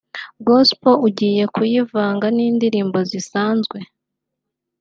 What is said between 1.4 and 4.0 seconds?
kuyivanga n’indirimbo zisanzwe